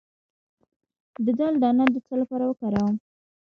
[1.25, 2.95] د دال دانه د څه لپاره وکاروم؟